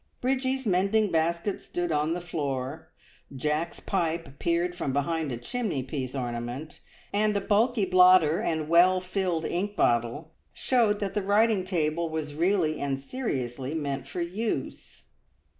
Bridgie's 0.19 0.65
mending 0.65 1.11
basket 1.11 1.61
stood 1.61 1.91
on 1.91 2.15
the 2.15 2.21
floor, 2.21 2.87
Jack's 3.35 3.79
pipe 3.79 4.39
peered 4.39 4.73
from 4.73 4.93
behind 4.93 5.31
a 5.31 5.37
chimney 5.37 5.83
piece 5.83 6.15
ornament, 6.15 6.79
and 7.13 7.37
a 7.37 7.39
bulky 7.39 7.85
blotter 7.85 8.39
and 8.41 8.67
well 8.67 8.99
filled 8.99 9.45
ink 9.45 9.75
bottle 9.75 10.33
showed 10.53 11.01
that 11.01 11.13
the 11.13 11.21
writing 11.21 11.63
table 11.63 12.09
was 12.09 12.33
really 12.33 12.79
and 12.81 12.99
seriously 12.99 13.75
meant 13.75 14.07
for 14.07 14.21
use. 14.21 15.03